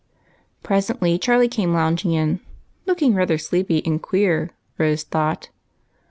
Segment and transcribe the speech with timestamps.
[0.63, 2.39] Presently Charlie came lounging in,
[2.87, 4.49] looking rather sleepy and queer.
[4.79, 5.49] Rose thought.